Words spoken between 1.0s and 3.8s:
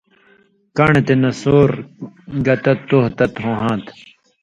تے نسور گتہ تُوہہۡ تت ہو ہاں